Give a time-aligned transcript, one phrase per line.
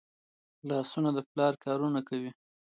[0.69, 2.31] لاسونه د پلار کارونه کوي